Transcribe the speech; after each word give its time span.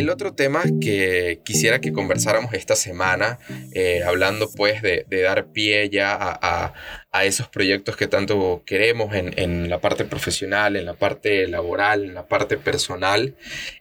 El 0.00 0.08
otro 0.08 0.32
tema 0.32 0.62
que 0.80 1.40
quisiera 1.44 1.82
que 1.82 1.92
conversáramos 1.92 2.54
esta 2.54 2.74
semana, 2.74 3.38
eh, 3.74 4.02
hablando 4.02 4.50
pues 4.50 4.80
de, 4.80 5.04
dar 5.10 5.52
pie 5.52 5.90
ya 5.90 6.16
a, 6.18 7.24
esos 7.26 7.48
proyectos 7.48 7.98
que 7.98 8.06
tanto 8.06 8.62
queremos 8.64 9.14
en, 9.14 9.68
la 9.68 9.78
parte 9.82 10.06
profesional, 10.06 10.76
en 10.76 10.86
la 10.86 10.94
parte 10.94 11.46
laboral, 11.48 12.04
en 12.04 12.14
la 12.14 12.26
parte 12.28 12.56
personal, 12.56 13.34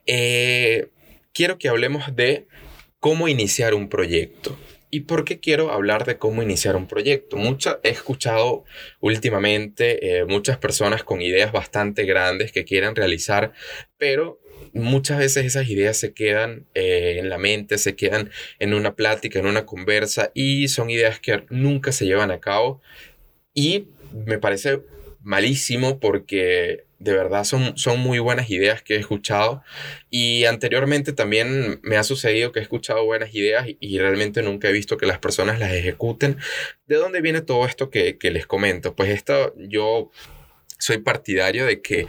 eh, 0.08 0.90
quiero 1.32 1.58
que 1.58 1.70
hablemos 1.70 2.14
de 2.14 2.48
cómo 3.00 3.30
iniciar 3.30 3.74
un 3.74 3.88
proyecto. 3.88 4.58
¿Y 4.92 5.02
por 5.02 5.24
qué 5.24 5.40
quiero 5.40 5.72
hablar 5.72 6.06
de 6.06 6.18
cómo 6.18 6.42
iniciar 6.42 6.76
un 6.76 6.88
proyecto? 6.88 7.38
Mucha, 7.38 7.80
he 7.84 7.90
escuchado 7.90 8.64
últimamente 9.00 10.20
eh, 10.20 10.26
muchas 10.26 10.58
personas 10.58 11.04
con 11.04 11.22
ideas 11.22 11.52
bastante 11.52 12.06
grandes 12.06 12.52
que 12.52 12.66
quieren 12.66 12.96
realizar, 12.96 13.54
pero 13.98 14.40
muchas 14.74 15.20
veces 15.20 15.46
esas 15.46 15.70
ideas 15.70 15.98
se 15.98 16.14
quedan 16.14 16.66
eh, 16.74 17.18
en 17.20 17.30
la 17.30 17.38
mente, 17.38 17.78
se 17.78 17.96
quedan 17.96 18.32
en 18.58 18.74
una 18.74 18.96
plática, 18.96 19.40
en 19.40 19.46
una 19.46 19.66
conversa 19.66 20.32
y 20.34 20.68
son 20.70 20.90
ideas 20.90 21.20
que 21.20 21.44
nunca 21.50 21.92
se 21.92 22.06
llevan 22.06 22.32
a 22.32 22.40
cabo 22.40 22.82
y 23.54 23.90
me 24.26 24.40
parece 24.40 24.82
malísimo 25.22 26.00
porque 26.00 26.86
de 27.00 27.14
verdad 27.14 27.46
son, 27.46 27.78
son 27.78 28.00
muy 28.00 28.20
buenas 28.20 28.50
ideas 28.50 28.84
que 28.84 28.96
he 28.96 29.00
escuchado 29.00 29.64
y 30.10 30.46
anteriormente 30.46 31.14
también 31.14 31.80
me 31.82 31.96
ha 31.96 32.04
sucedido 32.04 32.52
que 32.52 32.60
he 32.60 32.62
escuchado 32.62 33.06
buenas 33.06 33.34
ideas 33.34 33.66
y, 33.80 34.00
realmente 34.00 34.42
nunca 34.42 34.70
he 34.70 34.74
visto 34.74 34.98
que 34.98 35.06
las 35.06 35.20
personas 35.20 35.60
las 35.60 35.72
ejecuten. 35.72 36.38
¿De 36.88 36.96
dónde 36.96 37.22
viene 37.22 37.42
todo 37.42 37.66
esto 37.66 37.90
que, 37.90 38.18
que 38.18 38.32
les 38.32 38.46
comento? 38.46 38.96
Pues 38.96 39.10
esto 39.10 39.54
yo 39.58 40.12
soy 40.78 41.00
partidario 41.00 41.66
de 41.66 41.82
que 41.82 42.08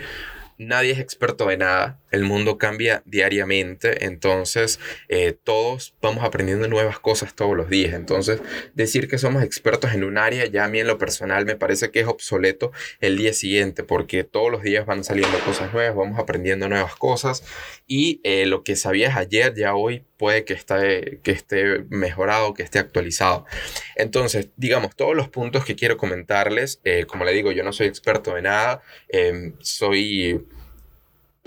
nadie 0.59 0.93
es 0.93 0.99
experto 0.99 1.47
de 1.47 1.57
nada, 1.57 2.00
el 2.11 2.25
mundo 2.25 2.59
cambia 2.59 3.03
diariamente, 3.07 4.05
entonces 4.05 4.81
eh, 5.09 5.37
todos 5.45 5.95
vamos 6.01 6.25
aprendiendo 6.25 6.69
nuevas 6.69 6.99
cosas 6.99 7.35
todos 7.35 7.57
los 7.57 7.69
días, 7.69 7.95
entonces 7.95 8.41
decir 8.75 9.09
que 9.09 9.19
somos 9.19 9.43
expertos 9.43 9.93
en 9.93 10.05
un 10.05 10.19
área 10.19 10.47
ya 10.47 10.65
a 10.65 10.69
mí 10.69 10.81
en 10.81 10.87
lo 10.87 10.99
personal 10.99 11.47
me 11.47 11.57
parece 11.57 11.91
que 11.91 12.01
es 12.01 12.07
obsoleto 12.07 12.73
el 13.01 13.17
día 13.17 13.33
siguiente, 13.33 13.85
porque 13.85 14.25
todos 14.25 14.51
los 14.51 14.63
días 14.63 14.87
van 14.87 15.05
saliendo 15.05 15.39
cosas 15.41 15.73
nuevas, 15.73 15.97
vamos 15.97 16.19
aprendiendo 16.19 16.69
nuevas 16.69 16.97
cosas 16.97 17.45
y 17.87 18.21
eh, 18.25 18.47
lo 18.47 18.63
que 18.63 18.77
sabías 18.77 19.17
ayer 19.17 19.55
ya 19.55 19.75
hoy 19.75 20.05
puede 20.17 20.45
que 20.45 20.53
esté, 20.53 21.21
que 21.23 21.31
esté 21.31 21.85
mejorado, 21.89 22.53
que 22.53 22.63
esté 22.63 22.79
actualizado. 22.79 23.47
Entonces, 23.97 24.51
digamos, 24.57 24.95
todos 24.95 25.17
los 25.17 25.29
puntos 25.29 25.65
que 25.65 25.77
quiero 25.77 25.97
comentarles, 25.97 26.81
eh, 26.85 27.07
como 27.07 27.25
le 27.25 27.33
digo, 27.33 27.53
yo 27.53 27.65
no 27.65 27.73
soy 27.73 27.87
experto 27.87 28.35
de 28.35 28.43
nada, 28.43 28.83
em, 29.09 29.55
soy... 29.61 30.47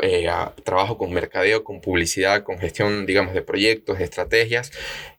Eh, 0.01 0.27
trabajo 0.63 0.97
con 0.97 1.13
mercadeo, 1.13 1.63
con 1.63 1.79
publicidad, 1.79 2.43
con 2.43 2.57
gestión, 2.57 3.05
digamos, 3.05 3.35
de 3.35 3.43
proyectos, 3.43 3.99
de 3.99 4.05
estrategias. 4.05 4.71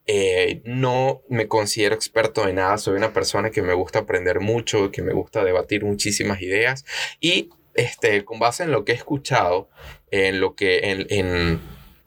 Eh, 0.07 0.63
no 0.65 1.23
me 1.29 1.47
considero 1.47 1.95
experto 1.95 2.45
de 2.45 2.55
nada, 2.55 2.77
soy 2.77 2.97
una 2.97 3.13
persona 3.13 3.51
que 3.51 3.63
me 3.63 3.73
gusta 3.73 4.01
aprender 4.01 4.41
mucho, 4.41 4.91
que 4.91 5.03
me 5.03 5.13
gusta 5.13 5.45
debatir 5.45 5.85
muchísimas 5.85 6.43
ideas 6.43 6.85
y 7.21 7.51
este, 7.75 8.25
con 8.25 8.39
base 8.39 8.65
en 8.65 8.73
lo 8.73 8.85
que 8.85 8.93
he 8.93 8.95
escuchado, 8.97 9.69
en 10.11 10.41
lo 10.41 10.55
que, 10.57 11.07
en, 11.09 11.61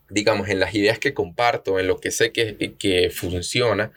digamos, 0.10 0.50
en 0.50 0.60
las 0.60 0.76
ideas 0.76 1.00
que 1.00 1.14
comparto, 1.14 1.80
en 1.80 1.88
lo 1.88 2.00
que 2.00 2.12
sé 2.12 2.32
que, 2.32 2.76
que 2.78 3.10
funciona 3.10 3.92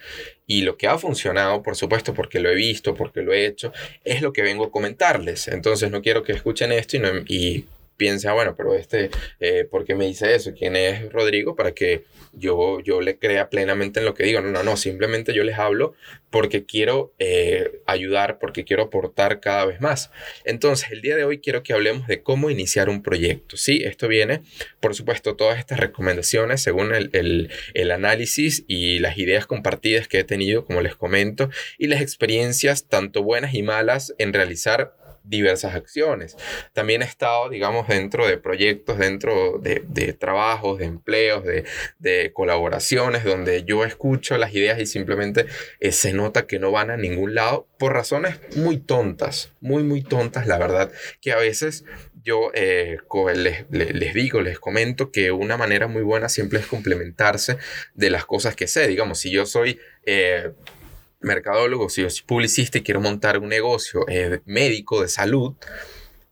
y 0.47 0.63
lo 0.63 0.77
que 0.77 0.87
ha 0.87 0.97
funcionado, 0.97 1.63
por 1.63 1.77
supuesto, 1.77 2.15
porque 2.15 2.41
lo 2.41 2.51
he 2.51 2.55
visto, 2.55 2.95
porque 2.95 3.23
lo 3.23 3.33
he 3.33 3.47
hecho, 3.47 3.73
es 4.05 4.23
lo 4.23 4.33
que 4.33 4.43
vengo 4.43 4.65
a 4.65 4.71
comentarles. 4.71 5.49
Entonces 5.49 5.91
no 5.91 6.03
quiero 6.03 6.23
que 6.23 6.33
escuchen 6.33 6.73
esto 6.73 6.97
y, 6.97 7.01
no, 7.01 7.09
y 7.27 7.67
piensa, 8.01 8.33
bueno, 8.33 8.55
pero 8.57 8.75
este, 8.75 9.11
eh, 9.41 9.65
¿por 9.71 9.85
qué 9.85 9.95
me 9.95 10.07
dice 10.07 10.35
eso? 10.35 10.55
¿Quién 10.59 10.75
es 10.75 11.13
Rodrigo? 11.13 11.55
Para 11.55 11.73
que 11.73 12.05
yo, 12.33 12.81
yo 12.81 13.03
le 13.03 13.19
crea 13.19 13.51
plenamente 13.51 14.01
en 14.01 14.07
lo 14.07 14.15
que 14.15 14.25
digo. 14.25 14.41
No, 14.41 14.51
no, 14.51 14.63
no, 14.63 14.79
simplemente 14.79 15.35
yo 15.35 15.45
les 15.45 15.59
hablo 15.59 15.93
porque 16.31 16.65
quiero 16.65 17.13
eh, 17.19 17.83
ayudar, 17.85 18.39
porque 18.39 18.65
quiero 18.65 18.85
aportar 18.85 19.41
cada 19.41 19.67
vez 19.67 19.83
más. 19.83 20.11
Entonces, 20.47 20.91
el 20.93 21.03
día 21.03 21.15
de 21.15 21.25
hoy 21.25 21.41
quiero 21.41 21.63
que 21.63 21.75
hablemos 21.75 22.07
de 22.07 22.23
cómo 22.23 22.49
iniciar 22.49 22.89
un 22.89 23.03
proyecto. 23.03 23.59
Sí, 23.59 23.83
esto 23.85 24.09
viene, 24.09 24.41
por 24.81 24.95
supuesto, 24.95 25.37
todas 25.37 25.59
estas 25.59 25.79
recomendaciones 25.79 26.63
según 26.63 26.95
el, 26.95 27.11
el, 27.13 27.51
el 27.75 27.91
análisis 27.91 28.65
y 28.67 29.01
las 29.01 29.19
ideas 29.19 29.45
compartidas 29.45 30.09
que 30.09 30.21
he 30.21 30.25
tenido, 30.25 30.65
como 30.65 30.81
les 30.81 30.97
comento, 30.97 31.51
y 31.77 31.89
las 31.89 32.01
experiencias, 32.01 32.89
tanto 32.89 33.23
buenas 33.23 33.53
y 33.53 33.63
malas, 33.63 34.15
en 34.17 34.33
realizar 34.33 34.95
diversas 35.31 35.75
acciones. 35.75 36.37
También 36.73 37.03
he 37.03 37.05
estado, 37.05 37.49
digamos, 37.49 37.89
dentro 37.89 38.27
de 38.27 38.37
proyectos, 38.37 38.99
dentro 38.99 39.59
de, 39.59 39.81
trabajos, 40.19 40.79
de 40.79 40.87
empleos, 40.87 41.45
de, 41.45 41.65
de, 41.99 42.33
colaboraciones, 42.35 43.25
donde 43.25 43.65
yo 43.65 43.85
escucho 43.85 44.37
las 44.37 44.53
ideas 44.53 44.81
y 44.81 44.87
simplemente 44.87 45.47
eh, 45.79 45.93
se 45.93 46.13
nota 46.13 46.47
que 46.47 46.59
no 46.59 46.73
van 46.73 46.91
a 46.91 46.97
ningún 46.97 47.35
lado 47.35 47.69
por 47.79 47.95
razones 47.95 48.37
muy 48.57 48.79
tontas, 48.79 49.53
muy, 49.61 49.85
muy 49.85 50.03
tontas, 50.03 50.47
la 50.47 50.59
verdad, 50.59 50.91
que 51.21 51.33
a 51.33 51.37
veces 51.37 51.85
yo 52.23 52.51
eh, 52.53 52.99
les, 53.35 53.71
les, 53.71 54.15
digo, 54.15 54.43
les 54.43 54.59
comento 54.59 55.11
que 55.13 55.31
una 55.31 55.57
manera 55.57 55.87
muy 55.87 56.03
buena 56.03 56.29
siempre 56.29 56.59
es 56.59 56.67
complementarse 56.67 57.57
de 57.95 58.11
las 58.11 58.27
cosas 58.27 58.57
que 58.57 58.67
sé. 58.67 58.89
Digamos, 58.89 59.21
si 59.21 59.31
yo 59.31 59.47
soy... 59.47 59.79
Eh, 60.05 60.51
mercadólogo, 61.21 61.89
si 61.89 62.03
yo 62.03 62.11
soy 62.11 62.25
publicista 62.27 62.79
y 62.79 62.83
quiero 62.83 63.01
montar 63.01 63.39
un 63.39 63.49
negocio 63.49 64.05
eh, 64.09 64.41
médico 64.45 65.03
de 65.03 65.09
salud, 65.09 65.55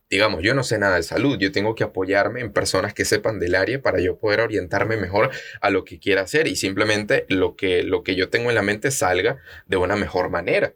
digamos, 0.09 0.41
yo 0.41 0.55
no 0.55 0.63
sé 0.63 0.79
nada 0.79 0.95
de 0.95 1.03
salud, 1.03 1.37
yo 1.39 1.51
tengo 1.51 1.75
que 1.75 1.83
apoyarme 1.83 2.41
en 2.41 2.51
personas 2.51 2.93
que 2.93 3.05
sepan 3.05 3.39
del 3.39 3.55
área 3.55 3.81
para 3.81 3.99
yo 3.99 4.17
poder 4.17 4.41
orientarme 4.41 4.97
mejor 4.97 5.29
a 5.61 5.69
lo 5.69 5.85
que 5.85 5.99
quiera 5.99 6.21
hacer 6.21 6.47
y 6.47 6.55
simplemente 6.55 7.25
lo 7.29 7.55
que, 7.55 7.83
lo 7.83 8.03
que 8.03 8.15
yo 8.15 8.29
tengo 8.29 8.49
en 8.49 8.55
la 8.55 8.63
mente 8.63 8.89
salga 8.89 9.37
de 9.67 9.77
una 9.77 9.95
mejor 9.95 10.29
manera. 10.29 10.73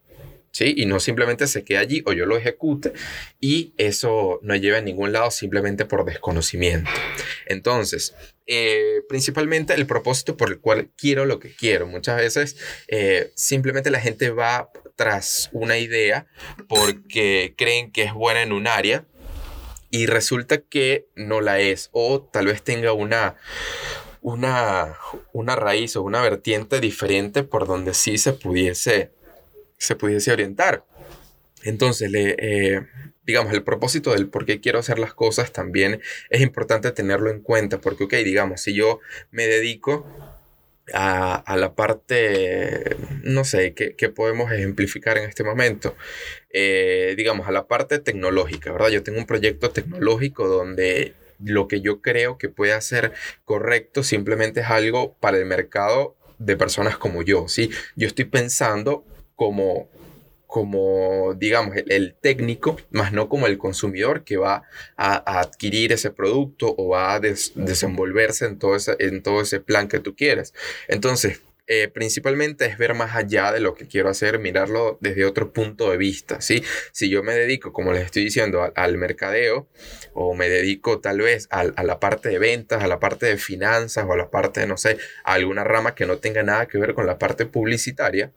¿Sí? 0.53 0.73
Y 0.77 0.85
no 0.85 0.99
simplemente 0.99 1.47
se 1.47 1.65
quede 1.65 1.79
allí 1.79 2.03
o 2.05 2.13
yo 2.13 2.27
lo 2.27 2.37
ejecute 2.37 2.93
y 3.41 3.73
eso 3.77 4.39
no 4.43 4.55
lleva 4.55 4.77
a 4.77 4.81
ningún 4.81 5.11
lado 5.11 5.31
simplemente 5.31 5.83
por 5.85 6.05
desconocimiento. 6.05 6.91
Entonces, 7.47 8.13
eh, 8.45 9.01
principalmente 9.09 9.73
el 9.73 9.87
propósito 9.87 10.37
por 10.37 10.49
el 10.49 10.59
cual 10.59 10.91
quiero 10.95 11.25
lo 11.25 11.39
que 11.39 11.55
quiero. 11.55 11.87
Muchas 11.87 12.17
veces 12.17 12.57
eh, 12.87 13.31
simplemente 13.35 13.89
la 13.89 13.99
gente 13.99 14.29
va 14.29 14.69
tras 14.95 15.49
una 15.53 15.77
idea 15.77 16.27
porque 16.67 17.55
creen 17.57 17.91
que 17.91 18.03
es 18.03 18.13
buena 18.13 18.43
en 18.43 18.51
un 18.51 18.67
área 18.67 19.05
y 19.89 20.07
resulta 20.07 20.57
que 20.59 21.07
no 21.15 21.39
la 21.39 21.59
es 21.59 21.89
o 21.91 22.21
tal 22.21 22.47
vez 22.47 22.63
tenga 22.63 22.93
una, 22.93 23.35
una, 24.21 24.97
una 25.31 25.55
raíz 25.55 25.95
o 25.95 26.01
una 26.01 26.21
vertiente 26.21 26.79
diferente 26.79 27.43
por 27.43 27.67
donde 27.67 27.93
sí 27.93 28.17
se 28.17 28.33
pudiese, 28.33 29.11
se 29.77 29.95
pudiese 29.95 30.31
orientar. 30.31 30.85
Entonces, 31.63 32.11
eh, 32.13 32.81
digamos, 33.25 33.53
el 33.53 33.63
propósito 33.63 34.11
del 34.11 34.27
por 34.27 34.45
qué 34.45 34.59
quiero 34.59 34.79
hacer 34.79 34.99
las 34.99 35.13
cosas 35.13 35.51
también 35.51 36.01
es 36.29 36.41
importante 36.41 36.91
tenerlo 36.91 37.29
en 37.29 37.41
cuenta, 37.41 37.79
porque, 37.79 38.05
ok, 38.05 38.13
digamos, 38.15 38.61
si 38.61 38.73
yo 38.73 38.99
me 39.31 39.47
dedico 39.47 40.05
a, 40.93 41.55
la 41.57 41.75
parte, 41.75 42.97
no 43.23 43.45
sé, 43.45 43.73
¿qué, 43.73 43.95
¿qué, 43.95 44.09
podemos 44.09 44.51
ejemplificar 44.51 45.17
en 45.17 45.29
este 45.29 45.43
momento? 45.43 45.95
Eh, 46.49 47.13
digamos, 47.15 47.47
a 47.47 47.51
la 47.51 47.67
parte 47.67 47.99
tecnológica, 47.99 48.71
¿verdad? 48.71 48.89
Yo 48.89 49.03
tengo 49.03 49.19
un 49.19 49.25
proyecto 49.25 49.71
tecnológico 49.71 50.47
donde 50.47 51.13
lo 51.39 51.67
que 51.67 51.81
yo 51.81 52.01
creo 52.01 52.37
que 52.37 52.49
puede 52.49 52.79
ser 52.81 53.13
correcto 53.45 54.03
simplemente 54.03 54.61
es 54.61 54.67
algo 54.67 55.15
para 55.19 55.37
el 55.37 55.45
mercado 55.45 56.15
de 56.37 56.57
personas 56.57 56.97
como 56.97 57.21
yo, 57.21 57.47
¿sí? 57.47 57.69
Yo 57.95 58.07
estoy 58.07 58.25
pensando 58.25 59.05
como 59.35 59.89
como, 60.53 61.33
digamos, 61.33 61.75
el, 61.87 62.13
técnico, 62.21 62.77
más 62.91 63.11
no 63.11 63.27
como 63.27 63.47
el 63.47 63.57
consumidor 63.57 64.23
que 64.23 64.37
va 64.37 64.61
a, 64.95 65.39
adquirir 65.39 65.91
ese 65.91 66.11
producto 66.11 66.75
o 66.77 66.89
va 66.89 67.15
a 67.15 67.19
desenvolverse 67.19 68.45
en 68.45 68.59
todo, 68.59 68.75
ese, 68.75 68.95
en 68.99 69.23
todo 69.23 69.41
ese 69.41 69.61
plan 69.61 69.87
que 69.87 69.99
tú 69.99 70.15
quieres. 70.15 70.53
Entonces, 70.87 71.41
eh, 71.65 71.87
principalmente 71.87 72.67
es 72.67 72.77
ver 72.77 72.93
más 72.93 73.15
allá 73.15 73.51
de 73.51 73.61
lo 73.61 73.73
que 73.73 73.87
quiero 73.87 74.09
hacer, 74.09 74.37
mirarlo 74.37 74.99
desde 75.01 75.25
otro 75.25 75.51
punto 75.53 75.89
de 75.89 75.97
vista, 75.97 76.39
¿sí? 76.39 76.63
Si 76.91 77.09
yo 77.09 77.23
me 77.23 77.33
dedico, 77.33 77.73
como 77.73 77.91
les 77.91 78.05
estoy 78.05 78.23
diciendo, 78.23 78.71
al, 78.75 78.97
mercadeo 78.99 79.67
o 80.13 80.35
me 80.35 80.49
dedico 80.49 80.99
tal 80.99 81.21
vez 81.21 81.47
a, 81.49 81.61
a, 81.61 81.83
la 81.83 81.99
parte 81.99 82.29
de 82.29 82.37
ventas, 82.37 82.83
a 82.83 82.87
la 82.87 82.99
parte 82.99 83.25
de 83.25 83.37
finanzas 83.37 84.05
o 84.07 84.13
a 84.13 84.17
la 84.17 84.29
parte 84.29 84.59
de, 84.59 84.67
no 84.67 84.77
sé, 84.77 84.99
a 85.23 85.33
alguna 85.33 85.63
rama 85.63 85.95
que 85.95 86.05
no 86.05 86.17
tenga 86.19 86.43
nada 86.43 86.67
que 86.67 86.77
ver 86.77 86.93
con 86.93 87.07
la 87.07 87.17
parte 87.17 87.47
publicitaria, 87.47 88.31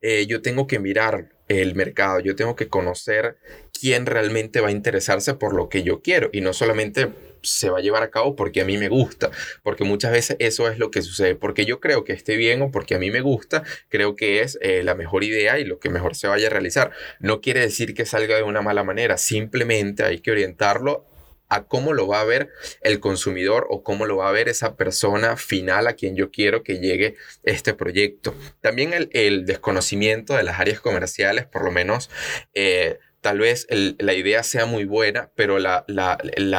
eh, 0.00 0.26
yo 0.26 0.42
tengo 0.42 0.66
que 0.66 0.78
mirar 0.78 1.30
el 1.48 1.74
mercado, 1.74 2.20
yo 2.20 2.34
tengo 2.34 2.56
que 2.56 2.68
conocer 2.68 3.36
quién 3.78 4.06
realmente 4.06 4.60
va 4.60 4.68
a 4.68 4.72
interesarse 4.72 5.34
por 5.34 5.54
lo 5.54 5.68
que 5.68 5.82
yo 5.82 6.02
quiero 6.02 6.30
y 6.32 6.40
no 6.40 6.52
solamente 6.52 7.10
se 7.42 7.70
va 7.70 7.78
a 7.78 7.82
llevar 7.82 8.02
a 8.02 8.10
cabo 8.10 8.36
porque 8.36 8.60
a 8.60 8.64
mí 8.64 8.78
me 8.78 8.88
gusta, 8.88 9.30
porque 9.62 9.84
muchas 9.84 10.12
veces 10.12 10.36
eso 10.38 10.70
es 10.70 10.78
lo 10.78 10.90
que 10.90 11.02
sucede, 11.02 11.34
porque 11.34 11.64
yo 11.64 11.80
creo 11.80 12.04
que 12.04 12.12
esté 12.12 12.36
bien 12.36 12.62
o 12.62 12.70
porque 12.70 12.94
a 12.94 12.98
mí 12.98 13.10
me 13.10 13.20
gusta, 13.20 13.64
creo 13.88 14.14
que 14.14 14.40
es 14.40 14.58
eh, 14.62 14.82
la 14.82 14.94
mejor 14.94 15.24
idea 15.24 15.58
y 15.58 15.64
lo 15.64 15.78
que 15.78 15.90
mejor 15.90 16.14
se 16.14 16.28
vaya 16.28 16.46
a 16.46 16.50
realizar. 16.50 16.92
No 17.18 17.40
quiere 17.40 17.60
decir 17.60 17.94
que 17.94 18.06
salga 18.06 18.36
de 18.36 18.42
una 18.44 18.62
mala 18.62 18.84
manera, 18.84 19.18
simplemente 19.18 20.04
hay 20.04 20.20
que 20.20 20.30
orientarlo 20.30 21.06
a 21.52 21.64
cómo 21.64 21.92
lo 21.92 22.06
va 22.06 22.20
a 22.20 22.24
ver 22.24 22.48
el 22.80 22.98
consumidor 22.98 23.66
o 23.68 23.82
cómo 23.82 24.06
lo 24.06 24.16
va 24.16 24.28
a 24.28 24.32
ver 24.32 24.48
esa 24.48 24.76
persona 24.76 25.36
final 25.36 25.86
a 25.86 25.92
quien 25.92 26.16
yo 26.16 26.30
quiero 26.30 26.62
que 26.62 26.78
llegue 26.78 27.16
este 27.42 27.74
proyecto. 27.74 28.34
También 28.60 28.92
el, 29.12 29.44
desconocimiento 29.44 30.34
de 30.34 30.44
las 30.44 30.58
áreas 30.60 30.80
comerciales, 30.80 31.46
por 31.46 31.64
lo 31.64 31.70
menos... 31.70 32.10
Eh, 32.54 32.98
tal 33.20 33.38
vez 33.38 33.68
la 33.70 34.14
idea 34.14 34.42
sea 34.42 34.66
muy 34.66 34.84
buena, 34.84 35.30
pero 35.36 35.60
la, 35.60 35.84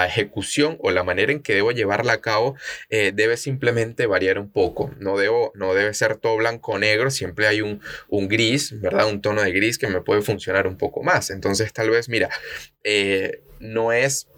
ejecución 0.07 0.77
o 0.79 0.91
la 0.91 1.03
manera 1.03 1.33
en 1.33 1.41
que 1.41 1.53
debo 1.53 1.71
llevarla 1.71 2.13
a 2.13 2.21
cabo 2.21 2.55
eh, 2.89 3.11
debe 3.13 3.35
simplemente 3.35 4.07
variar 4.07 4.39
un 4.39 4.49
poco. 4.49 4.89
No, 4.97 5.17
debo, 5.17 5.51
no 5.55 5.73
debe 5.73 5.93
ser 5.93 6.15
todo 6.15 6.37
blanco 6.37 6.71
o 6.71 6.79
negro, 6.79 7.11
siempre 7.11 7.47
hay 7.47 7.61
un, 7.61 7.81
gris, 8.29 8.79
¿verdad? 8.79 9.09
Un 9.09 9.21
tono 9.21 9.41
de 9.41 9.51
gris 9.51 9.77
que 9.77 9.87
me 9.87 9.99
puede 9.99 10.21
funcionar 10.21 10.65
un 10.65 10.77
poco 10.77 11.03
más. 11.03 11.31
Entonces, 11.31 11.73
tal 11.73 11.89
vez, 11.89 12.07
mira, 12.07 12.29
eh, 12.85 13.41
no 13.59 13.91
es 13.91 14.29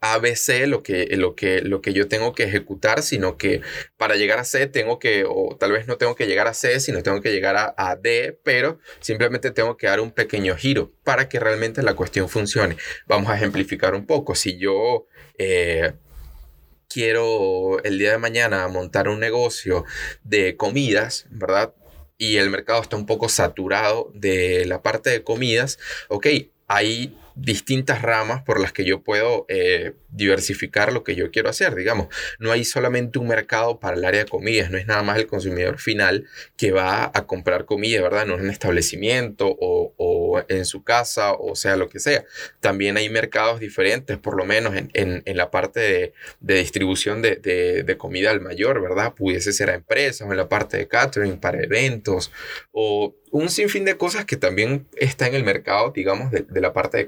ABC 0.00 0.66
lo 0.66 0.82
que, 0.82 1.06
lo, 1.16 1.34
que, 1.34 1.60
lo 1.60 1.80
que 1.80 1.92
yo 1.92 2.08
tengo 2.08 2.32
que 2.32 2.44
ejecutar, 2.44 3.02
sino 3.02 3.36
que 3.36 3.62
para 3.96 4.16
llegar 4.16 4.38
a 4.38 4.44
C 4.44 4.66
tengo 4.66 4.98
que, 4.98 5.24
o 5.28 5.56
tal 5.58 5.72
vez 5.72 5.86
no 5.86 5.96
tengo 5.96 6.14
que 6.14 6.26
llegar 6.26 6.46
a 6.46 6.54
C, 6.54 6.80
sino 6.80 7.02
tengo 7.02 7.20
que 7.20 7.32
llegar 7.32 7.74
a, 7.76 7.96
D, 7.96 8.38
pero 8.44 8.78
simplemente 9.00 9.50
tengo 9.50 9.76
que 9.76 9.88
dar 9.88 10.00
un 10.00 10.12
pequeño 10.12 10.56
giro 10.56 10.92
para 11.04 11.28
que 11.28 11.40
realmente 11.40 11.82
la 11.82 11.94
cuestión 11.94 12.28
funcione. 12.28 12.76
Vamos 13.06 13.30
a 13.30 13.36
ejemplificar 13.36 13.94
un 13.94 14.06
poco. 14.06 14.34
Si 14.34 14.58
yo... 14.58 15.06
Eh, 15.38 15.92
quiero 16.88 17.82
el 17.84 17.98
día 17.98 18.12
de 18.12 18.18
mañana 18.18 18.66
montar 18.68 19.08
un 19.08 19.20
negocio 19.20 19.84
de 20.24 20.56
comidas, 20.56 21.26
¿verdad? 21.28 21.74
Y 22.16 22.38
el 22.38 22.50
mercado 22.50 22.80
está 22.80 22.96
un 22.96 23.04
poco 23.04 23.28
saturado 23.28 24.10
de 24.14 24.64
la 24.64 24.82
parte 24.82 25.10
de 25.10 25.22
comidas, 25.22 25.78
ok, 26.08 26.26
hay 26.66 27.16
distintas 27.40 28.02
ramas 28.02 28.42
por 28.42 28.60
las 28.60 28.72
que 28.72 28.84
yo 28.84 29.02
puedo 29.02 29.46
eh, 29.48 29.92
diversificar 30.10 30.92
lo 30.92 31.04
que 31.04 31.14
yo 31.14 31.30
quiero 31.30 31.48
hacer, 31.48 31.74
digamos. 31.76 32.08
No 32.40 32.50
hay 32.50 32.64
solamente 32.64 33.18
un 33.18 33.28
mercado 33.28 33.78
para 33.78 33.96
el 33.96 34.04
área 34.04 34.24
de 34.24 34.30
comidas, 34.30 34.70
no 34.70 34.78
es 34.78 34.86
nada 34.86 35.02
más 35.04 35.18
el 35.18 35.28
consumidor 35.28 35.78
final 35.78 36.26
que 36.56 36.72
va 36.72 37.10
a 37.14 37.26
comprar 37.26 37.64
comida, 37.64 38.02
¿verdad? 38.02 38.26
No 38.26 38.34
es 38.34 38.40
un 38.40 38.50
establecimiento 38.50 39.56
o, 39.58 40.42
en 40.48 40.64
su 40.64 40.82
casa 40.82 41.32
o 41.32 41.54
sea 41.54 41.76
lo 41.76 41.88
que 41.88 42.00
sea. 42.00 42.24
También 42.60 42.96
hay 42.96 43.08
mercados 43.08 43.60
diferentes, 43.60 44.18
por 44.18 44.36
lo 44.36 44.44
menos 44.44 44.74
en, 44.92 45.22
la 45.24 45.50
parte 45.50 46.12
de, 46.40 46.54
distribución 46.54 47.22
de, 47.22 47.96
comida 47.98 48.30
al 48.30 48.40
mayor, 48.40 48.80
¿verdad? 48.80 49.14
Pudiese 49.14 49.52
ser 49.52 49.70
a 49.70 49.74
empresas 49.74 50.26
o 50.26 50.30
en 50.32 50.36
la 50.36 50.48
parte 50.48 50.76
de 50.76 50.88
catering 50.88 51.38
para 51.38 51.62
eventos 51.62 52.32
o 52.72 53.14
un 53.30 53.50
sinfín 53.50 53.84
de 53.84 53.96
cosas 53.96 54.24
que 54.24 54.36
también 54.36 54.88
está 54.96 55.26
en 55.26 55.34
el 55.34 55.44
mercado, 55.44 55.92
digamos, 55.94 56.30
de, 56.30 56.42
de 56.42 56.60
la 56.60 56.72
parte 56.72 56.96
de 56.96 57.06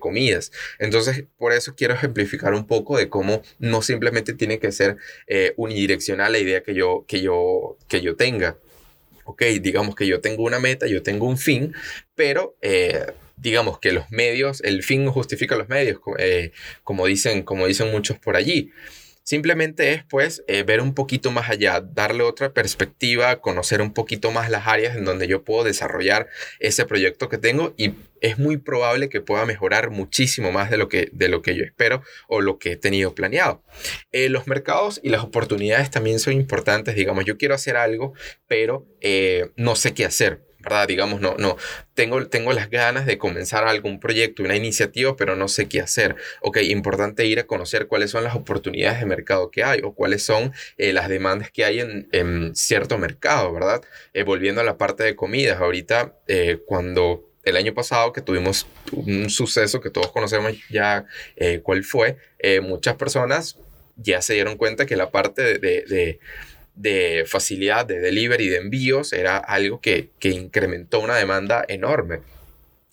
Entonces, 0.78 1.24
por 1.38 1.52
eso 1.52 1.74
quiero 1.74 1.94
ejemplificar 1.94 2.54
un 2.54 2.66
poco 2.66 2.98
de 2.98 3.08
cómo 3.08 3.42
no 3.58 3.82
simplemente 3.82 4.34
tiene 4.34 4.58
que 4.58 4.72
ser 4.72 4.96
eh, 5.26 5.54
unidireccional 5.56 6.32
la 6.32 6.38
idea 6.38 6.62
que 6.62 6.74
yo, 6.74 7.04
que, 7.06 7.20
yo, 7.20 7.76
que 7.88 8.00
yo 8.00 8.16
tenga. 8.16 8.56
Ok, 9.24 9.42
digamos 9.60 9.94
que 9.94 10.06
yo 10.06 10.20
tengo 10.20 10.42
una 10.42 10.58
meta, 10.58 10.86
yo 10.86 11.02
tengo 11.02 11.26
un 11.26 11.38
fin, 11.38 11.72
pero 12.14 12.56
eh, 12.62 13.06
digamos 13.36 13.78
que 13.78 13.92
los 13.92 14.10
medios, 14.10 14.60
el 14.62 14.82
fin 14.82 15.08
justifica 15.10 15.56
los 15.56 15.68
medios, 15.68 15.98
eh, 16.18 16.52
como, 16.84 17.06
dicen, 17.06 17.42
como 17.42 17.66
dicen 17.66 17.90
muchos 17.90 18.18
por 18.18 18.36
allí. 18.36 18.72
Simplemente 19.30 19.92
es 19.92 20.02
pues 20.02 20.42
eh, 20.48 20.64
ver 20.64 20.80
un 20.80 20.92
poquito 20.92 21.30
más 21.30 21.50
allá, 21.50 21.80
darle 21.80 22.24
otra 22.24 22.52
perspectiva, 22.52 23.40
conocer 23.40 23.80
un 23.80 23.94
poquito 23.94 24.32
más 24.32 24.50
las 24.50 24.66
áreas 24.66 24.96
en 24.96 25.04
donde 25.04 25.28
yo 25.28 25.44
puedo 25.44 25.62
desarrollar 25.62 26.26
ese 26.58 26.84
proyecto 26.84 27.28
que 27.28 27.38
tengo 27.38 27.72
y 27.76 27.94
es 28.20 28.40
muy 28.40 28.56
probable 28.56 29.08
que 29.08 29.20
pueda 29.20 29.46
mejorar 29.46 29.90
muchísimo 29.90 30.50
más 30.50 30.68
de 30.68 30.78
lo 30.78 30.88
que, 30.88 31.10
de 31.12 31.28
lo 31.28 31.42
que 31.42 31.54
yo 31.54 31.62
espero 31.62 32.02
o 32.26 32.40
lo 32.40 32.58
que 32.58 32.72
he 32.72 32.76
tenido 32.76 33.14
planeado. 33.14 33.62
Eh, 34.10 34.30
los 34.30 34.48
mercados 34.48 34.98
y 35.00 35.10
las 35.10 35.22
oportunidades 35.22 35.92
también 35.92 36.18
son 36.18 36.32
importantes. 36.32 36.96
Digamos, 36.96 37.24
yo 37.24 37.38
quiero 37.38 37.54
hacer 37.54 37.76
algo, 37.76 38.14
pero 38.48 38.88
eh, 39.00 39.52
no 39.54 39.76
sé 39.76 39.94
qué 39.94 40.06
hacer. 40.06 40.49
¿Verdad? 40.60 40.86
Digamos, 40.88 41.20
no, 41.20 41.36
no, 41.38 41.56
tengo, 41.94 42.26
tengo 42.28 42.52
las 42.52 42.70
ganas 42.70 43.06
de 43.06 43.18
comenzar 43.18 43.64
algún 43.64 44.00
proyecto, 44.00 44.42
una 44.42 44.56
iniciativa, 44.56 45.16
pero 45.16 45.36
no 45.36 45.48
sé 45.48 45.68
qué 45.68 45.80
hacer. 45.80 46.16
Ok, 46.42 46.58
importante 46.58 47.26
ir 47.26 47.40
a 47.40 47.46
conocer 47.46 47.86
cuáles 47.86 48.10
son 48.10 48.24
las 48.24 48.34
oportunidades 48.34 49.00
de 49.00 49.06
mercado 49.06 49.50
que 49.50 49.64
hay 49.64 49.80
o 49.82 49.94
cuáles 49.94 50.22
son 50.22 50.52
eh, 50.76 50.92
las 50.92 51.08
demandas 51.08 51.50
que 51.50 51.64
hay 51.64 51.80
en, 51.80 52.54
cierto 52.54 52.98
mercado, 52.98 53.52
¿verdad? 53.52 53.82
Eh, 54.12 54.22
volviendo 54.22 54.60
a 54.60 54.64
la 54.64 54.76
parte 54.76 55.02
de 55.02 55.16
comidas, 55.16 55.60
ahorita 55.60 56.14
eh, 56.26 56.58
cuando 56.66 57.26
el 57.44 57.56
año 57.56 57.72
pasado 57.72 58.12
que 58.12 58.20
tuvimos 58.20 58.66
un 58.92 59.30
suceso 59.30 59.80
que 59.80 59.90
todos 59.90 60.12
conocemos 60.12 60.52
ya 60.68 61.06
cuál 61.62 61.84
fue, 61.84 62.18
muchas 62.62 62.96
personas 62.96 63.58
ya 63.96 64.20
se 64.20 64.34
dieron 64.34 64.58
cuenta 64.58 64.84
que 64.84 64.94
la 64.94 65.10
parte 65.10 65.58
de 65.58 65.58
de 65.58 66.20
facilidad 67.26 67.86
de 67.86 68.00
delivery 68.00 68.48
de 68.48 68.56
envíos 68.56 69.12
era 69.12 69.36
algo 69.36 69.80
que, 69.80 70.10
que 70.18 70.30
incrementó 70.30 71.00
una 71.00 71.16
demanda 71.16 71.64
enorme. 71.68 72.20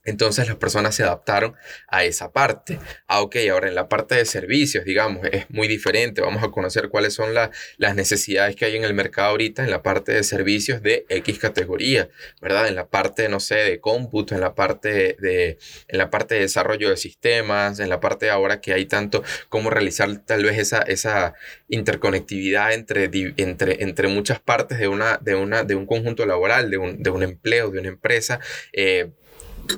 Entonces 0.07 0.47
las 0.47 0.55
personas 0.55 0.95
se 0.95 1.03
adaptaron 1.03 1.55
a 1.89 2.05
esa 2.05 2.31
parte. 2.31 2.79
Ah, 3.07 3.21
ok, 3.21 3.35
ahora 3.51 3.67
en 3.67 3.75
la 3.75 3.89
parte 3.89 4.15
de 4.15 4.25
servicios, 4.25 4.85
digamos, 4.85 5.27
es 5.31 5.49
muy 5.49 5.67
diferente. 5.67 6.21
Vamos 6.21 6.41
a 6.43 6.49
conocer 6.49 6.87
cuáles 6.87 7.13
son 7.13 7.33
las 7.33 7.95
necesidades 7.95 8.55
que 8.55 8.65
hay 8.65 8.77
en 8.77 8.85
el 8.85 8.93
mercado 8.93 9.29
ahorita 9.31 9.63
en 9.63 9.69
la 9.69 9.83
parte 9.83 10.13
de 10.13 10.23
servicios 10.23 10.81
de 10.81 11.05
X 11.09 11.39
categoría, 11.39 12.09
¿verdad? 12.41 12.69
En 12.69 12.75
la 12.75 12.87
parte, 12.87 13.27
no 13.27 13.41
sé, 13.41 13.55
de 13.55 13.81
cómputo, 13.81 14.33
en 14.33 14.41
la 14.41 14.55
parte 14.55 15.17
de, 15.19 15.57
en 15.89 15.97
la 15.97 16.09
parte 16.09 16.35
de 16.35 16.41
desarrollo 16.41 16.89
de 16.89 16.95
sistemas, 16.97 17.79
en 17.79 17.89
la 17.89 17.99
parte 17.99 18.29
ahora 18.29 18.61
que 18.61 18.73
hay 18.73 18.85
tanto 18.85 19.23
cómo 19.49 19.69
realizar 19.69 20.07
tal 20.25 20.45
vez 20.45 20.57
esa, 20.57 20.79
esa 20.83 21.33
interconectividad 21.67 22.73
entre, 22.73 23.09
entre, 23.35 23.83
entre 23.83 24.07
muchas 24.07 24.39
partes 24.39 24.79
de, 24.79 24.87
una, 24.87 25.17
de, 25.17 25.35
una, 25.35 25.63
de 25.63 25.75
un 25.75 25.85
conjunto 25.85 26.25
laboral, 26.25 26.71
de 26.71 26.77
un, 26.77 27.03
de 27.03 27.09
un 27.09 27.23
empleo, 27.23 27.71
de 27.71 27.79
una 27.79 27.89
empresa. 27.89 28.39
Eh, 28.71 29.11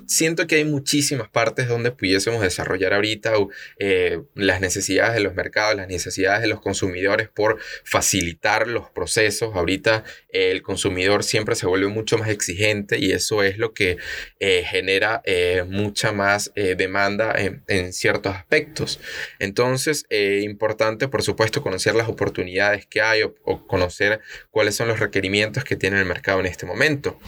siento 0.06 0.48
que 0.48 0.56
hay 0.56 0.66
muchísimas 0.66 1.30
partes 1.30 1.68
donde 1.68 1.92
pudiésemos 1.92 2.42
desarrollar 2.42 2.94
ahorita 2.94 3.34
eh, 3.78 4.22
las 4.36 4.62
necesidades 4.62 5.16
de 5.16 5.22
los 5.22 5.36
mercados, 5.36 5.76
las 5.76 5.88
necesidades 5.88 6.42
de 6.42 6.48
los 6.48 6.62
consumidores 6.62 7.30
por 7.30 7.60
facilitar 7.84 8.68
los 8.68 8.90
procesos. 8.90 9.56
Ahorita 9.56 10.04
eh, 10.32 10.52
el 10.52 10.62
consumidor 10.62 11.24
siempre 11.24 11.56
se 11.56 11.68
vuelve 11.68 11.88
mucho 11.88 12.18
más 12.18 12.30
exigente 12.30 13.00
y 13.00 13.12
eso 13.12 13.44
es 13.44 13.58
lo 13.58 13.74
que 13.74 13.98
eh, 14.40 14.64
genera 14.66 15.22
mucha 15.68 16.12
más 16.12 16.52
demanda 16.56 17.34
en, 17.36 17.94
ciertos 17.94 18.36
aspectos. 18.36 19.00
Entonces, 19.40 20.06
importante, 20.10 21.08
por 21.08 21.24
supuesto, 21.24 21.62
conocer 21.62 21.96
las 21.96 22.10
oportunidades 22.10 22.86
que 22.86 23.02
hay 23.02 23.24
o 23.24 23.68
conocer 23.68 24.22
cuáles 24.52 24.76
son 24.76 24.88
los 24.88 25.00
requerimientos 25.00 25.64
que 25.64 25.76
tiene 25.76 26.00
el 26.00 26.06
mercado 26.06 26.40
en 26.40 26.46
este 26.46 26.66
momento. 26.66 27.20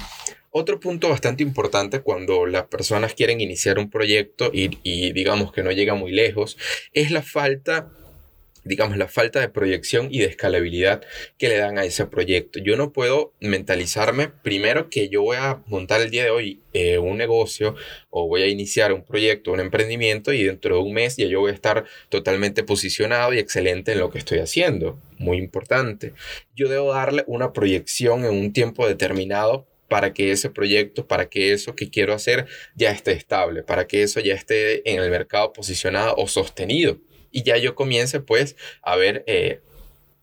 Otro 0.53 0.81
punto 0.81 1.08
bastante 1.08 1.43
importante 1.43 2.01
cuando 2.01 2.46
las 2.46 2.65
personas 2.65 3.13
quieren 3.13 3.39
iniciar 3.39 3.79
un 3.79 3.89
proyecto 3.89 4.51
y, 4.53 4.67
digamos 5.13 5.53
que 5.53 5.63
no 5.63 5.72
llega 5.72 5.96
muy 5.96 6.12
lejos 6.12 6.58
es 6.91 7.10
la 7.10 7.22
falta 7.22 7.89
digamos, 8.63 8.96
la 8.96 9.08
falta 9.08 9.39
de 9.39 9.50
proyección 9.50 10.10
y 10.12 10.20
de 10.20 10.25
escalabilidad 10.25 11.01
que 11.39 11.50
le 11.50 11.58
dan 11.58 11.79
a 11.79 11.84
ese 11.84 12.05
proyecto. 12.05 12.60
Yo 12.60 12.77
no 12.77 12.93
puedo 12.93 13.34
mentalizarme 13.39 14.27
primero 14.27 14.88
que 14.88 15.10
yo 15.10 15.24
voy 15.24 15.38
a 15.38 15.63
montar 15.65 16.00
el 16.00 16.12
día 16.12 16.25
de 16.25 16.29
hoy 16.29 16.62
eh, 16.74 17.00
un 17.00 17.17
negocio 17.17 17.74
o 18.12 18.27
voy 18.27 18.43
a 18.43 18.48
iniciar 18.48 18.93
un 18.93 19.03
proyecto, 19.03 19.51
un 19.51 19.62
emprendimiento 19.62 20.31
y 20.31 20.43
dentro 20.43 20.75
de 20.75 20.81
un 20.84 20.93
mes 20.93 21.17
ya 21.17 21.25
yo 21.25 21.39
voy 21.39 21.50
a 21.50 21.55
estar 21.55 21.86
totalmente 22.10 22.63
posicionado 22.63 23.34
y 23.34 23.39
excelente 23.39 23.93
en 23.93 24.00
lo 24.00 24.12
que 24.12 24.20
estoy 24.20 24.38
haciendo. 24.38 25.00
Muy 25.17 25.38
importante. 25.38 26.13
Yo 26.55 26.70
debo 26.70 26.93
darle 26.93 27.24
una 27.25 27.53
proyección 27.53 28.25
en 28.25 28.36
un 28.36 28.53
tiempo 28.53 28.88
determinado 28.88 29.70
para 29.91 30.13
que 30.13 30.31
ese 30.31 30.50
proyecto, 30.50 31.05
para 31.05 31.27
que 31.27 31.51
eso 31.51 31.75
que 31.75 31.89
quiero 31.89 32.13
hacer 32.13 32.45
ya 32.75 32.91
esté 32.91 33.12
estable, 33.12 33.62
para 33.62 33.88
que 33.88 34.03
eso 34.03 34.21
ya 34.21 34.33
esté 34.33 34.89
en 34.89 35.01
el 35.01 35.12
mercado 35.12 35.51
posicionado 35.51 36.15
o 36.15 36.29
sostenido. 36.29 37.01
Y 37.29 37.43
ya 37.43 37.57
yo 37.57 37.75
comience 37.75 38.21
pues 38.21 38.55
a 38.83 38.95
ver 38.95 39.25
eh, 39.27 39.60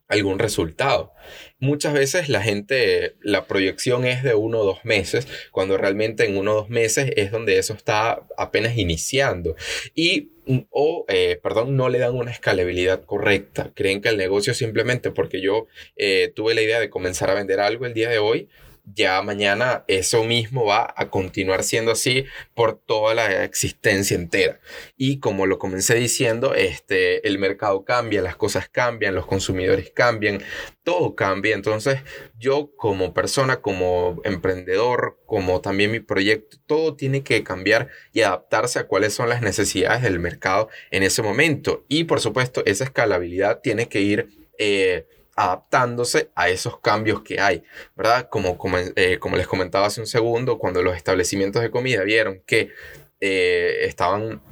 algún 0.09 0.39
resultado. 0.39 1.13
Muchas 1.59 1.93
veces 1.93 2.31
la 2.31 2.41
gente, 2.41 3.17
la 3.21 3.47
proyección 3.47 4.07
es 4.07 4.23
de 4.23 4.33
uno 4.33 4.61
o 4.61 4.65
dos 4.65 4.87
meses, 4.87 5.29
cuando 5.51 5.77
realmente 5.77 6.25
en 6.25 6.39
uno 6.39 6.53
o 6.53 6.55
dos 6.55 6.71
meses 6.71 7.11
es 7.17 7.31
donde 7.31 7.59
eso 7.59 7.75
está 7.75 8.27
apenas 8.39 8.79
iniciando. 8.79 9.55
Y 9.95 10.31
o, 10.71 11.05
eh, 11.09 11.39
perdón, 11.43 11.77
no 11.77 11.91
le 11.91 11.99
dan 11.99 12.15
una 12.15 12.31
escalabilidad 12.31 13.05
correcta. 13.05 13.71
Creen 13.75 14.01
que 14.01 14.09
el 14.09 14.17
negocio 14.17 14.55
simplemente 14.55 15.11
porque 15.11 15.43
yo 15.43 15.67
eh, 15.97 16.33
tuve 16.35 16.55
la 16.55 16.63
idea 16.63 16.81
de 16.81 16.89
comenzar 16.89 17.29
a 17.29 17.35
vender 17.35 17.61
algo 17.61 17.85
el 17.85 17.93
día 17.93 18.09
de 18.09 18.17
hoy, 18.17 18.49
ya 18.95 19.21
mañana 19.23 19.85
eso 19.89 20.25
mismo 20.25 20.65
va 20.65 20.93
a 20.97 21.11
continuar 21.11 21.63
siendo 21.63 21.93
así 21.93 22.25
por 22.55 22.79
toda 22.79 23.15
la 23.15 23.45
existencia 23.45 24.15
entera. 24.17 24.61
Y 24.97 25.21
como 25.21 25.47
lo 25.47 25.59
comencé 25.59 25.95
diciendo, 25.95 26.55
este, 26.55 27.27
el 27.27 27.39
mercado 27.39 27.85
cambia, 27.85 28.23
las 28.23 28.37
cosas 28.37 28.69
cambian, 28.69 29.15
los 29.15 29.27
consumidores 29.27 29.91
cambian, 29.91 30.43
todo 30.83 31.15
cambia. 31.15 31.55
Entonces 31.55 32.01
yo 32.39 32.71
como 32.77 33.15
persona, 33.15 33.61
como 33.61 34.21
emprendedor, 34.25 35.19
como 35.27 35.61
también 35.61 35.91
mi 35.91 36.01
proyecto, 36.01 36.59
todo 36.67 36.95
tiene 36.95 37.23
que 37.23 37.43
cambiar 37.43 37.89
y 38.13 38.23
adaptarse 38.23 38.79
a 38.79 38.87
cuáles 38.87 39.15
son 39.15 39.29
las 39.29 39.43
necesidades 39.43 40.03
del 40.03 40.19
mercado 40.19 40.69
en 40.91 41.03
ese 41.03 41.23
momento. 41.23 41.85
Y 41.89 42.05
por 42.05 42.21
supuesto, 42.21 42.63
esa 42.67 42.85
escalabilidad 42.85 43.61
tiene 43.61 43.89
que 43.89 44.01
ir... 44.01 44.29
Eh, 44.59 45.07
adaptándose 45.39 46.31
a 46.35 46.49
esos 46.49 46.81
cambios 46.81 47.23
que 47.23 47.41
hay, 47.41 47.63
¿verdad? 47.95 48.29
Como, 48.29 48.59
como, 48.59 48.77
eh, 48.97 49.19
como 49.21 49.37
les 49.37 49.47
comentaba 49.47 49.87
hace 49.87 50.01
un 50.01 50.09
segundo, 50.09 50.59
cuando 50.59 50.83
los 50.83 50.97
establecimientos 50.97 51.63
de 51.63 51.71
comida 51.71 52.03
vieron 52.03 52.43
que 52.45 52.73
eh, 53.21 53.85
estaban 53.85 54.43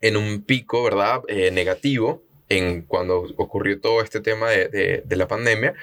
en 0.00 0.16
un 0.16 0.42
pico, 0.42 0.82
¿verdad? 0.82 1.20
Eh, 1.28 1.50
negativo, 1.50 2.22
en 2.48 2.80
cuando 2.80 3.26
ocurrió 3.36 3.78
todo 3.78 4.00
este 4.00 4.20
tema 4.20 4.48
de, 4.48 4.68
de, 4.68 5.02
de 5.04 5.16
la 5.16 5.28
pandemia, 5.28 5.74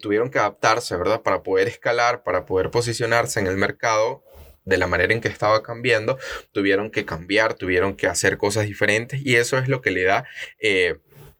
tuvieron 0.00 0.30
que 0.30 0.38
adaptarse, 0.38 0.96
¿verdad? 0.96 1.22
Para 1.22 1.42
poder 1.42 1.68
escalar, 1.68 2.22
para 2.22 2.46
poder 2.46 2.70
posicionarse 2.70 3.38
en 3.38 3.46
el 3.46 3.56
mercado 3.56 4.24
de 4.64 4.76
la 4.76 4.86
manera 4.86 5.12
en 5.12 5.20
que 5.20 5.28
estaba 5.28 5.62
cambiando, 5.62 6.18
tuvieron 6.52 6.90
que 6.90 7.04
cambiar, 7.04 7.54
tuvieron 7.54 7.96
que 7.96 8.06
hacer 8.06 8.38
cosas 8.38 8.66
diferentes 8.66 9.20
y 9.24 9.36
eso 9.36 9.58
es 9.58 9.68
lo 9.68 9.80
que 9.82 9.90
le 9.90 10.04
da 10.04 10.26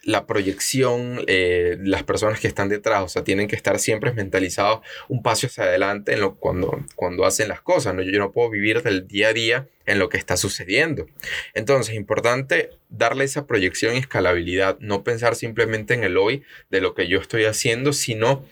la 0.03 0.27
proyección, 0.27 1.25
eh, 1.27 1.77
las 1.83 2.03
personas 2.05 2.41
que 2.41 2.49
están 2.49 2.69
detrás, 2.69 3.03
o 3.03 3.09
sea, 3.09 3.23
tienen 3.23 3.49
que 3.49 3.57
estar 3.57 3.79
siempre 3.79 4.13
mentalizados 4.13 4.81
un 5.09 5.23
paso 5.23 5.47
hacia 5.47 5.65
adelante 5.65 6.13
en 6.13 6.21
lo, 6.21 6.37
cuando, 6.37 6.85
cuando 6.95 7.27
hacen 7.27 7.49
las 7.49 7.61
cosas, 7.61 7.95
¿no? 7.95 8.03
Yo 8.03 8.19
no 8.19 8.33
puedo 8.33 8.49
vivir 8.51 8.83
del 8.83 9.07
día 9.07 9.29
a 9.29 9.33
día 9.33 9.69
en 9.85 9.99
lo 9.99 10.09
que 10.09 10.17
está 10.17 10.37
sucediendo. 10.37 11.07
Entonces, 11.55 11.95
importante 11.95 12.71
darle 12.89 13.25
esa 13.25 13.47
proyección 13.47 13.95
y 13.95 13.99
escalabilidad, 13.99 14.79
no 14.81 15.05
pensar 15.05 15.37
simplemente 15.37 15.95
en 15.95 16.05
el 16.05 16.17
hoy 16.17 16.45
de 16.71 16.81
lo 16.81 16.95
que 16.95 17.07
yo 17.07 17.21
estoy 17.21 17.45
haciendo, 17.45 17.93
sino 17.93 18.45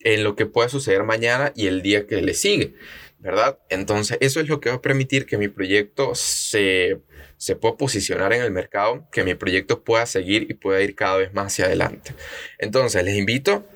en 0.00 0.24
lo 0.24 0.36
que 0.36 0.46
pueda 0.46 0.68
suceder 0.68 1.04
mañana 1.04 1.52
y 1.54 1.66
el 1.66 1.82
día 1.82 2.06
que 2.06 2.20
le 2.22 2.34
sigue. 2.34 2.74
¿verdad? 3.20 3.58
Entonces, 3.68 4.16
eso 4.20 4.40
es 4.40 4.48
lo 4.48 4.60
que 4.60 4.70
va 4.70 4.76
a 4.76 4.82
permitir 4.82 5.26
que 5.26 5.36
mi 5.36 5.48
proyecto 5.48 6.14
se, 6.14 7.00
se 7.36 7.54
pueda 7.54 7.76
posicionar 7.76 8.32
en 8.32 8.40
el 8.42 8.50
mercado, 8.50 9.06
que 9.12 9.24
mi 9.24 9.34
proyecto 9.34 9.84
pueda 9.84 10.06
seguir 10.06 10.46
y 10.50 10.54
pueda 10.54 10.80
ir 10.80 10.94
cada 10.94 11.18
vez 11.18 11.32
más 11.34 11.48
hacia 11.48 11.66
adelante. 11.66 12.14
Entonces, 12.58 13.04
les 13.04 13.16
invito 13.16 13.66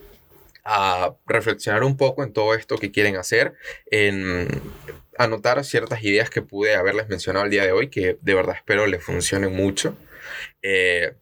a 0.64 1.14
reflexionar 1.26 1.84
un 1.84 1.98
poco 1.98 2.24
en 2.24 2.32
todo 2.32 2.54
esto 2.54 2.78
que 2.78 2.90
quieren 2.90 3.16
hacer, 3.16 3.52
en 3.90 4.48
anotar 5.18 5.62
ciertas 5.62 6.02
ideas 6.02 6.30
que 6.30 6.40
pude 6.40 6.74
haberles 6.74 7.08
mencionado 7.08 7.44
el 7.44 7.50
día 7.50 7.64
de 7.64 7.72
hoy, 7.72 7.88
que 7.90 8.16
de 8.20 8.34
verdad 8.34 8.56
espero 8.56 8.86
les 8.86 9.04
funcionen 9.04 9.54
mucho. 9.54 9.94
Eh, 10.62 11.12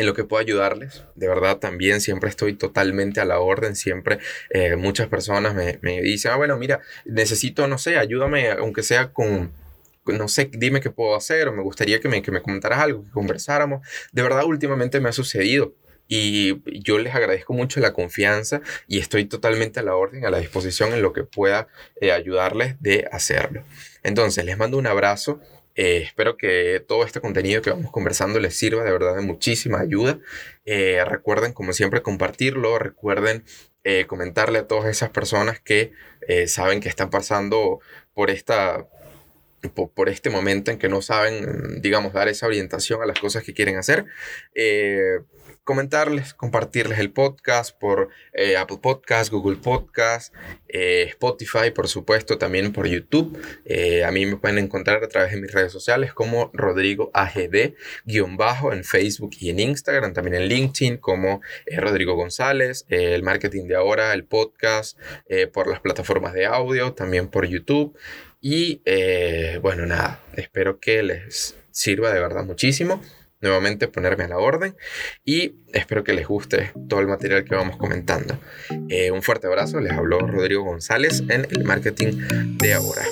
en 0.00 0.06
lo 0.06 0.14
que 0.14 0.24
puedo 0.24 0.40
ayudarles. 0.40 1.04
De 1.14 1.28
verdad, 1.28 1.58
también 1.58 2.00
siempre 2.00 2.30
estoy 2.30 2.54
totalmente 2.54 3.20
a 3.20 3.24
la 3.24 3.38
orden. 3.38 3.76
Siempre 3.76 4.18
eh, 4.50 4.76
muchas 4.76 5.08
personas 5.08 5.54
me, 5.54 5.78
me, 5.82 6.00
dicen, 6.00 6.32
ah, 6.32 6.36
bueno, 6.36 6.56
mira, 6.56 6.80
necesito, 7.04 7.68
no 7.68 7.78
sé, 7.78 7.98
ayúdame, 7.98 8.50
aunque 8.50 8.82
sea 8.82 9.12
con, 9.12 9.52
no 10.06 10.28
sé, 10.28 10.50
dime 10.52 10.80
qué 10.80 10.90
puedo 10.90 11.14
hacer 11.14 11.48
o 11.48 11.52
me 11.52 11.62
gustaría 11.62 12.00
que 12.00 12.08
me, 12.08 12.22
que 12.22 12.30
me 12.30 12.42
comentaras 12.42 12.80
algo, 12.80 13.04
que 13.04 13.10
conversáramos. 13.10 13.86
De 14.12 14.22
verdad, 14.22 14.44
últimamente 14.44 15.00
me 15.00 15.10
ha 15.10 15.12
sucedido. 15.12 15.74
Y 16.12 16.60
yo 16.82 16.98
les 16.98 17.14
agradezco 17.14 17.52
mucho 17.52 17.78
la 17.78 17.92
confianza 17.92 18.62
y 18.88 18.98
estoy 18.98 19.26
totalmente 19.26 19.78
a 19.78 19.84
la 19.84 19.94
orden, 19.94 20.26
a 20.26 20.30
la 20.30 20.40
disposición 20.40 20.92
en 20.92 21.02
lo 21.02 21.12
que 21.12 21.22
pueda 21.22 21.68
eh, 22.00 22.10
ayudarles 22.10 22.74
de 22.82 23.08
hacerlo. 23.12 23.62
Entonces, 24.02 24.44
les 24.44 24.58
mando 24.58 24.76
un 24.76 24.88
abrazo 24.88 25.40
eh, 25.82 26.02
espero 26.02 26.36
que 26.36 26.84
todo 26.86 27.06
este 27.06 27.22
contenido 27.22 27.62
que 27.62 27.70
vamos 27.70 27.90
conversando 27.90 28.38
les 28.38 28.54
sirva 28.54 28.84
de 28.84 28.92
verdad 28.92 29.16
de 29.16 29.22
muchísima 29.22 29.80
ayuda. 29.80 30.18
Eh, 30.66 31.02
recuerden, 31.06 31.54
como 31.54 31.72
siempre, 31.72 32.02
compartirlo. 32.02 32.78
Recuerden 32.78 33.44
eh, 33.82 34.04
comentarle 34.06 34.58
a 34.58 34.66
todas 34.66 34.90
esas 34.90 35.08
personas 35.08 35.58
que 35.58 35.92
saben 36.46 36.80
que 36.80 36.90
están 36.90 37.08
pasando 37.08 37.80
por 38.12 38.28
esta 38.28 38.86
por, 39.94 40.10
este 40.10 40.28
momento 40.28 40.70
en 40.70 40.78
que 40.78 40.90
no 40.90 41.00
saben, 41.00 41.80
digamos, 41.80 42.12
dar 42.12 42.28
esa 42.28 42.46
orientación 42.46 43.02
a 43.02 43.06
las 43.06 43.18
cosas 43.18 43.42
que 43.42 43.54
quieren 43.54 43.78
hacer 43.78 44.04
comentarles, 45.70 46.34
compartirles 46.34 46.98
el 46.98 47.12
podcast 47.12 47.78
por 47.78 48.08
eh, 48.32 48.56
Apple 48.56 48.78
Podcast, 48.82 49.30
Google 49.30 49.54
Podcast, 49.54 50.34
eh, 50.66 51.04
Spotify, 51.10 51.70
por 51.72 51.86
supuesto, 51.86 52.38
también 52.38 52.72
por 52.72 52.88
YouTube. 52.88 53.40
Eh, 53.64 54.02
a 54.02 54.10
mí 54.10 54.26
me 54.26 54.34
pueden 54.36 54.58
encontrar 54.58 55.04
a 55.04 55.08
través 55.08 55.30
de 55.30 55.40
mis 55.40 55.52
redes 55.52 55.70
sociales 55.70 56.12
como 56.12 56.50
Rodrigo 56.54 57.12
AGD, 57.14 57.74
guion 58.04 58.36
bajo 58.36 58.72
en 58.72 58.82
Facebook 58.82 59.30
y 59.38 59.50
en 59.50 59.60
Instagram, 59.60 60.12
también 60.12 60.42
en 60.42 60.48
LinkedIn 60.48 60.96
como 60.96 61.40
Rodrigo 61.76 62.16
González, 62.16 62.84
el 62.88 63.22
marketing 63.22 63.68
de 63.68 63.76
ahora, 63.76 64.12
el 64.12 64.24
podcast, 64.24 64.98
por 65.52 65.68
las 65.68 65.78
plataformas 65.78 66.34
de 66.34 66.46
audio, 66.46 66.94
también 66.94 67.28
por 67.28 67.46
YouTube. 67.46 67.96
Y 68.40 68.82
bueno, 69.60 69.86
nada, 69.86 70.20
espero 70.34 70.80
que 70.80 71.04
les 71.04 71.54
sirva 71.70 72.12
de 72.12 72.18
verdad 72.18 72.44
muchísimo 72.44 73.00
nuevamente 73.40 73.88
ponerme 73.88 74.24
a 74.24 74.28
la 74.28 74.38
orden 74.38 74.76
y 75.24 75.54
espero 75.72 76.04
que 76.04 76.12
les 76.12 76.26
guste 76.26 76.72
todo 76.88 77.00
el 77.00 77.06
material 77.06 77.44
que 77.44 77.54
vamos 77.54 77.76
comentando. 77.76 78.38
Eh, 78.88 79.10
un 79.10 79.22
fuerte 79.22 79.46
abrazo, 79.46 79.80
les 79.80 79.92
habló 79.92 80.20
Rodrigo 80.20 80.64
González 80.64 81.22
en 81.28 81.46
el 81.50 81.64
marketing 81.64 82.56
de 82.58 82.74
ahora. 82.74 83.02